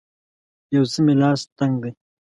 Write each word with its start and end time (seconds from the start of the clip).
یو 0.75 0.83
څه 0.91 0.99
مې 1.05 1.13
لاس 1.21 1.39
تنګ 1.57 1.75
دی 1.83 1.91